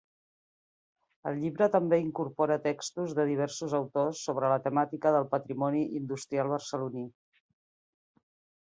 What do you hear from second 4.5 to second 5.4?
la temàtica del